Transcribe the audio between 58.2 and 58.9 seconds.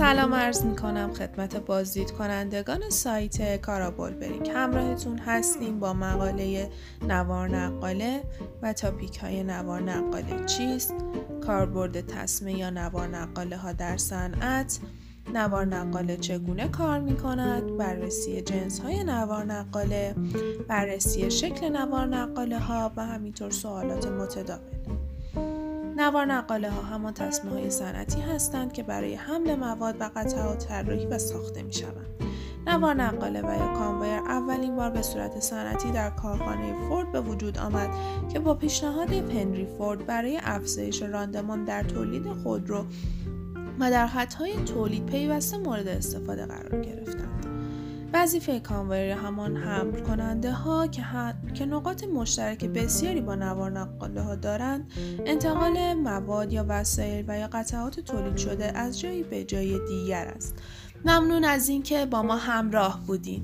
شده